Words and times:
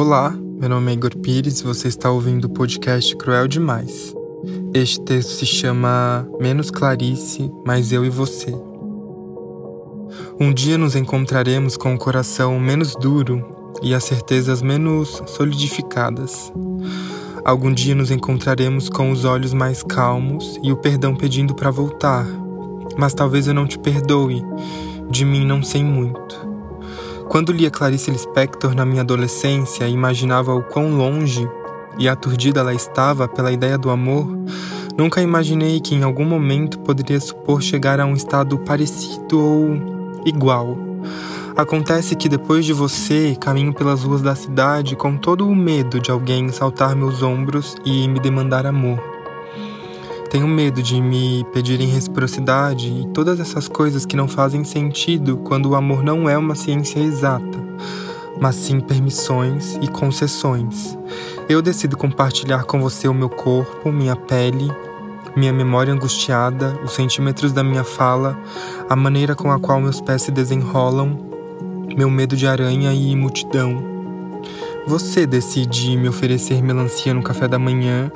Olá, 0.00 0.30
meu 0.30 0.68
nome 0.68 0.92
é 0.92 0.94
Igor 0.94 1.16
Pires 1.16 1.58
e 1.58 1.64
você 1.64 1.88
está 1.88 2.08
ouvindo 2.08 2.44
o 2.44 2.48
podcast 2.48 3.16
Cruel 3.16 3.48
Demais. 3.48 4.14
Este 4.72 5.00
texto 5.00 5.30
se 5.30 5.44
chama 5.44 6.24
Menos 6.38 6.70
Clarice, 6.70 7.50
mais 7.66 7.90
eu 7.90 8.04
e 8.04 8.08
você. 8.08 8.54
Um 10.38 10.54
dia 10.54 10.78
nos 10.78 10.94
encontraremos 10.94 11.76
com 11.76 11.96
o 11.96 11.98
coração 11.98 12.60
menos 12.60 12.94
duro 12.94 13.44
e 13.82 13.92
as 13.92 14.04
certezas 14.04 14.62
menos 14.62 15.20
solidificadas. 15.26 16.52
Algum 17.44 17.72
dia 17.72 17.96
nos 17.96 18.12
encontraremos 18.12 18.88
com 18.88 19.10
os 19.10 19.24
olhos 19.24 19.52
mais 19.52 19.82
calmos 19.82 20.60
e 20.62 20.70
o 20.70 20.76
perdão 20.76 21.12
pedindo 21.16 21.56
para 21.56 21.72
voltar. 21.72 22.24
Mas 22.96 23.14
talvez 23.14 23.48
eu 23.48 23.54
não 23.54 23.66
te 23.66 23.76
perdoe, 23.76 24.44
de 25.10 25.24
mim 25.24 25.44
não 25.44 25.60
sei 25.60 25.82
muito. 25.82 26.47
Quando 27.28 27.52
lia 27.52 27.70
Clarice 27.70 28.10
Lispector 28.10 28.74
na 28.74 28.86
minha 28.86 29.02
adolescência 29.02 29.86
e 29.86 29.92
imaginava 29.92 30.54
o 30.54 30.62
quão 30.62 30.96
longe 30.96 31.46
e 31.98 32.08
aturdida 32.08 32.60
ela 32.60 32.72
estava 32.72 33.28
pela 33.28 33.52
ideia 33.52 33.76
do 33.76 33.90
amor, 33.90 34.26
nunca 34.96 35.20
imaginei 35.20 35.78
que 35.78 35.94
em 35.94 36.02
algum 36.02 36.24
momento 36.24 36.78
poderia 36.78 37.20
supor 37.20 37.60
chegar 37.60 38.00
a 38.00 38.06
um 38.06 38.14
estado 38.14 38.58
parecido 38.60 39.38
ou 39.38 40.22
igual. 40.24 40.78
Acontece 41.54 42.16
que 42.16 42.30
depois 42.30 42.64
de 42.64 42.72
você, 42.72 43.36
caminho 43.38 43.74
pelas 43.74 44.04
ruas 44.04 44.22
da 44.22 44.34
cidade 44.34 44.96
com 44.96 45.14
todo 45.16 45.46
o 45.46 45.54
medo 45.54 46.00
de 46.00 46.10
alguém 46.10 46.48
saltar 46.48 46.96
meus 46.96 47.22
ombros 47.22 47.76
e 47.84 48.08
me 48.08 48.20
demandar 48.20 48.64
amor. 48.64 49.17
Tenho 50.30 50.46
medo 50.46 50.82
de 50.82 51.00
me 51.00 51.42
pedirem 51.54 51.88
reciprocidade 51.88 52.88
e 52.88 53.08
todas 53.14 53.40
essas 53.40 53.66
coisas 53.66 54.04
que 54.04 54.14
não 54.14 54.28
fazem 54.28 54.62
sentido 54.62 55.38
quando 55.38 55.70
o 55.70 55.74
amor 55.74 56.02
não 56.02 56.28
é 56.28 56.36
uma 56.36 56.54
ciência 56.54 57.00
exata, 57.00 57.58
mas 58.38 58.54
sim 58.54 58.78
permissões 58.78 59.76
e 59.80 59.88
concessões. 59.88 60.98
Eu 61.48 61.62
decido 61.62 61.96
compartilhar 61.96 62.64
com 62.64 62.78
você 62.78 63.08
o 63.08 63.14
meu 63.14 63.30
corpo, 63.30 63.90
minha 63.90 64.14
pele, 64.14 64.70
minha 65.34 65.52
memória 65.52 65.94
angustiada, 65.94 66.78
os 66.84 66.92
centímetros 66.92 67.50
da 67.50 67.64
minha 67.64 67.84
fala, 67.84 68.38
a 68.86 68.94
maneira 68.94 69.34
com 69.34 69.50
a 69.50 69.58
qual 69.58 69.80
meus 69.80 69.98
pés 69.98 70.22
se 70.22 70.30
desenrolam, 70.30 71.18
meu 71.96 72.10
medo 72.10 72.36
de 72.36 72.46
aranha 72.46 72.92
e 72.92 73.16
multidão. 73.16 73.97
Você 74.88 75.26
decide 75.26 75.98
me 75.98 76.08
oferecer 76.08 76.62
melancia 76.62 77.12
no 77.12 77.22
café 77.22 77.46
da 77.46 77.58
manhã, 77.58 78.10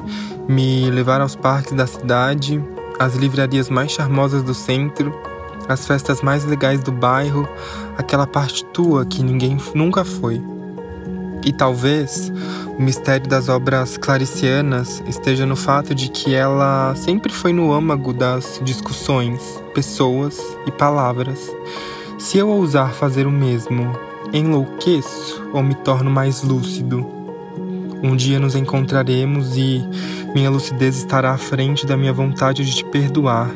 me 0.48 0.90
levar 0.90 1.20
aos 1.20 1.36
parques 1.36 1.74
da 1.74 1.86
cidade, 1.86 2.64
às 2.98 3.14
livrarias 3.14 3.68
mais 3.68 3.92
charmosas 3.92 4.42
do 4.42 4.54
centro, 4.54 5.14
às 5.68 5.86
festas 5.86 6.22
mais 6.22 6.46
legais 6.46 6.82
do 6.82 6.90
bairro, 6.90 7.46
aquela 7.98 8.26
parte 8.26 8.64
tua 8.64 9.04
que 9.04 9.22
ninguém 9.22 9.58
nunca 9.74 10.02
foi. 10.02 10.42
E 11.44 11.52
talvez 11.52 12.32
o 12.78 12.82
mistério 12.82 13.28
das 13.28 13.50
obras 13.50 13.98
claricianas 13.98 15.04
esteja 15.06 15.44
no 15.44 15.56
fato 15.56 15.94
de 15.94 16.08
que 16.08 16.34
ela 16.34 16.94
sempre 16.96 17.34
foi 17.34 17.52
no 17.52 17.70
âmago 17.70 18.14
das 18.14 18.58
discussões, 18.64 19.62
pessoas 19.74 20.40
e 20.66 20.70
palavras. 20.70 21.38
Se 22.18 22.38
eu 22.38 22.48
ousar 22.48 22.94
fazer 22.94 23.26
o 23.26 23.30
mesmo, 23.30 23.92
enlouqueço 24.32 25.42
ou 25.52 25.62
me 25.62 25.74
torno 25.74 26.10
mais 26.10 26.42
lúcido? 26.42 27.06
Um 28.02 28.16
dia 28.16 28.40
nos 28.40 28.56
encontraremos 28.56 29.56
e 29.56 29.84
minha 30.34 30.50
lucidez 30.50 30.96
estará 30.96 31.32
à 31.32 31.38
frente 31.38 31.86
da 31.86 31.96
minha 31.96 32.12
vontade 32.12 32.64
de 32.64 32.74
te 32.74 32.84
perdoar. 32.84 33.50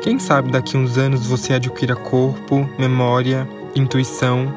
Quem 0.00 0.18
sabe 0.18 0.50
daqui 0.50 0.76
uns 0.76 0.96
anos 0.96 1.26
você 1.26 1.54
adquira 1.54 1.96
corpo, 1.96 2.68
memória, 2.78 3.48
intuição. 3.74 4.52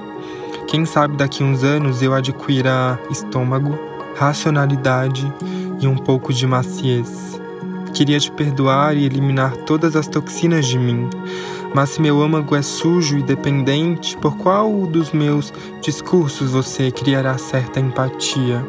Quem 0.68 0.86
sabe 0.86 1.18
daqui 1.18 1.44
uns 1.44 1.64
anos 1.64 2.02
eu 2.02 2.14
adquira 2.14 3.00
estômago, 3.10 3.78
racionalidade 4.16 5.32
e 5.80 5.88
um 5.88 5.98
pouco 5.98 6.32
de 6.32 6.46
maciez. 6.46 7.40
Queria 7.94 8.20
te 8.20 8.32
perdoar 8.32 8.96
e 8.96 9.06
eliminar 9.06 9.56
todas 9.58 9.96
as 9.96 10.08
toxinas 10.08 10.66
de 10.66 10.78
mim, 10.78 11.10
mas 11.76 11.90
se 11.90 12.02
meu 12.02 12.22
âmago 12.22 12.56
é 12.56 12.62
sujo 12.62 13.18
e 13.18 13.22
dependente, 13.22 14.16
por 14.16 14.38
qual 14.38 14.88
dos 14.88 15.12
meus 15.12 15.52
discursos 15.82 16.52
você 16.52 16.90
criará 16.90 17.38
certa 17.38 17.82
empatia? 17.82 18.66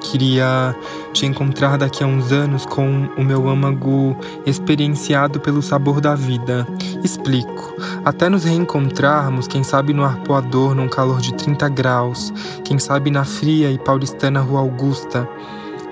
Queria 0.00 0.74
te 1.12 1.24
encontrar 1.24 1.78
daqui 1.78 2.02
a 2.02 2.08
uns 2.08 2.32
anos 2.32 2.66
com 2.66 3.08
o 3.16 3.22
meu 3.22 3.48
âmago 3.48 4.16
experienciado 4.44 5.38
pelo 5.38 5.62
sabor 5.62 6.00
da 6.00 6.16
vida. 6.16 6.66
Explico. 7.04 7.76
Até 8.04 8.28
nos 8.28 8.42
reencontrarmos, 8.42 9.46
quem 9.46 9.62
sabe 9.62 9.92
no 9.92 10.02
arpoador 10.02 10.74
num 10.74 10.88
calor 10.88 11.20
de 11.20 11.32
30 11.34 11.68
graus, 11.68 12.32
quem 12.64 12.76
sabe 12.76 13.12
na 13.12 13.24
fria 13.24 13.70
e 13.70 13.78
paulistana 13.78 14.40
Rua 14.40 14.58
Augusta 14.58 15.28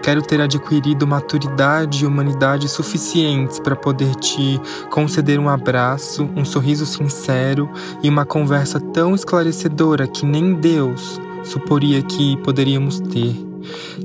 Quero 0.08 0.22
ter 0.22 0.40
adquirido 0.40 1.06
maturidade 1.06 2.02
e 2.02 2.06
humanidade 2.06 2.66
suficientes 2.66 3.60
para 3.60 3.76
poder 3.76 4.14
te 4.14 4.58
conceder 4.88 5.38
um 5.38 5.50
abraço, 5.50 6.30
um 6.34 6.46
sorriso 6.46 6.86
sincero 6.86 7.68
e 8.02 8.08
uma 8.08 8.24
conversa 8.24 8.80
tão 8.80 9.14
esclarecedora 9.14 10.08
que 10.08 10.24
nem 10.24 10.54
Deus 10.54 11.20
suporia 11.44 12.00
que 12.00 12.38
poderíamos 12.38 13.00
ter. 13.00 13.36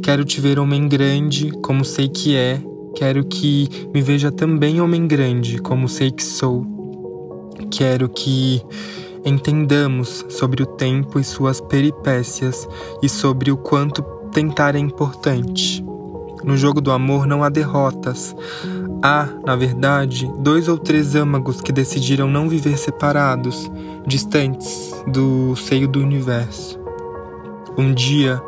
Quero 0.02 0.26
te 0.26 0.42
ver 0.42 0.60
homem 0.60 0.90
grande, 0.90 1.52
como 1.62 1.86
sei 1.86 2.10
que 2.10 2.36
é. 2.36 2.62
Quero 2.98 3.24
que 3.24 3.70
me 3.94 4.02
veja 4.02 4.30
também 4.30 4.82
homem 4.82 5.08
grande, 5.08 5.58
como 5.60 5.88
sei 5.88 6.12
que 6.12 6.22
sou. 6.22 6.68
Quero 7.72 8.10
que 8.10 8.62
entendamos 9.24 10.26
sobre 10.28 10.64
o 10.64 10.66
tempo 10.66 11.18
e 11.18 11.24
suas 11.24 11.62
peripécias 11.62 12.68
e 13.02 13.08
sobre 13.08 13.54
o 13.54 13.56
quanto 13.56 14.04
tentar 14.34 14.76
é 14.76 14.80
importante. 14.80 15.93
No 16.44 16.58
jogo 16.58 16.82
do 16.82 16.92
amor 16.92 17.26
não 17.26 17.44
há 17.44 17.50
derrotas. 17.50 18.36
Há, 19.02 19.28
na 19.46 19.56
verdade, 19.56 20.32
dois 20.40 20.68
ou 20.68 20.78
três 20.78 21.16
âmagos 21.16 21.62
que 21.62 21.72
decidiram 21.72 22.30
não 22.30 22.48
viver 22.48 22.78
separados, 22.78 23.70
distantes 24.06 24.94
do 25.08 25.56
seio 25.56 25.88
do 25.88 26.00
universo. 26.00 26.80
Um 27.78 27.94
dia, 27.94 28.42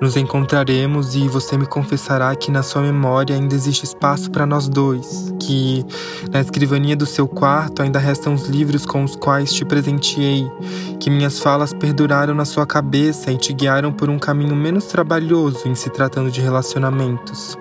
nos 0.00 0.16
encontraremos 0.16 1.14
e 1.14 1.28
você 1.28 1.58
me 1.58 1.66
confessará 1.66 2.34
que 2.34 2.50
na 2.50 2.62
sua 2.62 2.80
memória 2.80 3.36
ainda 3.36 3.54
existe 3.54 3.84
espaço 3.84 4.30
para 4.30 4.46
nós 4.46 4.66
dois, 4.66 5.32
que 5.38 5.84
na 6.32 6.40
escrivaninha 6.40 6.96
do 6.96 7.04
seu 7.04 7.28
quarto 7.28 7.82
ainda 7.82 7.98
restam 7.98 8.32
os 8.32 8.48
livros 8.48 8.86
com 8.86 9.04
os 9.04 9.14
quais 9.14 9.52
te 9.52 9.64
presenteei, 9.64 10.50
que 10.98 11.10
minhas 11.10 11.38
falas 11.38 11.74
perduraram 11.74 12.34
na 12.34 12.46
sua 12.46 12.66
cabeça 12.66 13.30
e 13.30 13.36
te 13.36 13.52
guiaram 13.52 13.92
por 13.92 14.08
um 14.08 14.18
caminho 14.18 14.56
menos 14.56 14.86
trabalhoso 14.86 15.68
em 15.68 15.74
se 15.74 15.90
tratando 15.90 16.30
de 16.30 16.40
relacionamentos. 16.40 17.58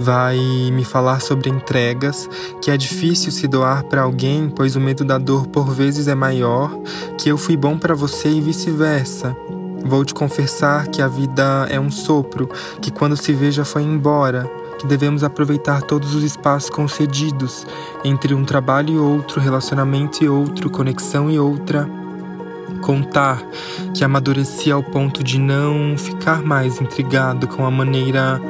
Vai 0.00 0.38
me 0.72 0.84
falar 0.84 1.20
sobre 1.20 1.50
entregas, 1.50 2.30
que 2.62 2.70
é 2.70 2.76
difícil 2.76 3.32
se 3.32 3.48
doar 3.48 3.82
para 3.82 4.02
alguém, 4.02 4.48
pois 4.48 4.76
o 4.76 4.80
medo 4.80 5.04
da 5.04 5.18
dor 5.18 5.48
por 5.48 5.74
vezes 5.74 6.06
é 6.06 6.14
maior, 6.14 6.70
que 7.18 7.28
eu 7.28 7.36
fui 7.36 7.56
bom 7.56 7.76
para 7.76 7.96
você 7.96 8.28
e 8.28 8.40
vice-versa 8.40 9.36
Vou 9.84 10.04
te 10.04 10.12
confessar 10.12 10.88
que 10.88 11.00
a 11.00 11.08
vida 11.08 11.66
é 11.70 11.78
um 11.78 11.90
sopro, 11.90 12.48
que 12.80 12.90
quando 12.90 13.16
se 13.16 13.32
vê 13.32 13.50
já 13.50 13.64
foi 13.64 13.82
embora, 13.82 14.50
que 14.78 14.86
devemos 14.86 15.24
aproveitar 15.24 15.82
todos 15.82 16.14
os 16.14 16.22
espaços 16.22 16.70
concedidos 16.70 17.66
entre 18.04 18.34
um 18.34 18.44
trabalho 18.44 18.94
e 18.94 18.98
outro, 18.98 19.40
relacionamento 19.40 20.22
e 20.22 20.28
outro, 20.28 20.70
conexão 20.70 21.30
e 21.30 21.38
outra. 21.38 21.88
Contar 22.82 23.42
que 23.94 24.04
amadureci 24.04 24.70
ao 24.70 24.82
ponto 24.82 25.24
de 25.24 25.38
não 25.38 25.96
ficar 25.96 26.42
mais 26.42 26.80
intrigado 26.80 27.48
com 27.48 27.64
a 27.64 27.70
maneira 27.70 28.40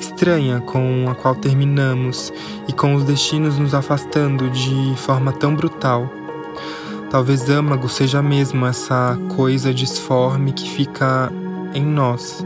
estranha 0.00 0.60
com 0.60 1.06
a 1.08 1.14
qual 1.14 1.34
terminamos 1.34 2.32
e 2.66 2.72
com 2.72 2.94
os 2.94 3.04
destinos 3.04 3.58
nos 3.58 3.74
afastando 3.74 4.50
de 4.50 4.94
forma 4.96 5.32
tão 5.32 5.54
brutal. 5.54 6.17
Talvez 7.10 7.48
âmago 7.48 7.88
seja 7.88 8.22
mesmo 8.22 8.66
essa 8.66 9.18
coisa 9.34 9.72
disforme 9.72 10.52
que 10.52 10.68
fica 10.68 11.32
em 11.74 11.84
nós 11.84 12.44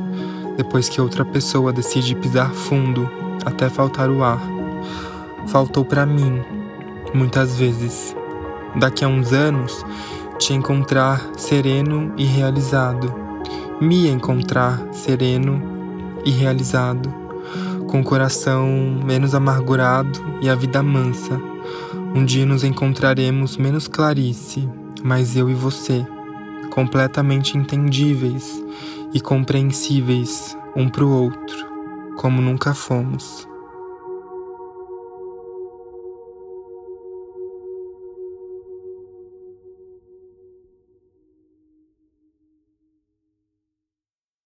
depois 0.56 0.88
que 0.88 1.00
outra 1.00 1.24
pessoa 1.24 1.72
decide 1.72 2.14
pisar 2.14 2.52
fundo 2.52 3.10
até 3.44 3.68
faltar 3.68 4.08
o 4.08 4.22
ar. 4.22 4.40
Faltou 5.48 5.84
para 5.84 6.06
mim, 6.06 6.40
muitas 7.12 7.58
vezes. 7.58 8.14
Daqui 8.76 9.04
a 9.04 9.08
uns 9.08 9.32
anos, 9.32 9.84
te 10.38 10.52
encontrar 10.54 11.20
sereno 11.36 12.12
e 12.16 12.24
realizado. 12.24 13.12
Me 13.80 14.08
encontrar 14.08 14.80
sereno 14.92 15.60
e 16.24 16.30
realizado, 16.30 17.12
com 17.88 18.00
o 18.00 18.04
coração 18.04 18.68
menos 19.04 19.34
amargurado 19.34 20.20
e 20.40 20.48
a 20.48 20.54
vida 20.54 20.82
mansa 20.82 21.51
um 22.14 22.24
dia 22.24 22.44
nos 22.44 22.62
encontraremos 22.62 23.56
menos 23.56 23.88
Clarice, 23.88 24.68
mas 25.02 25.36
eu 25.36 25.48
e 25.48 25.54
você, 25.54 26.06
completamente 26.70 27.56
entendíveis 27.56 28.62
e 29.14 29.20
compreensíveis 29.20 30.56
um 30.76 30.88
para 30.88 31.04
o 31.04 31.10
outro, 31.10 31.66
como 32.16 32.42
nunca 32.42 32.74
fomos. 32.74 33.48